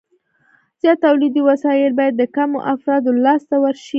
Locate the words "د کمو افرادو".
2.17-3.09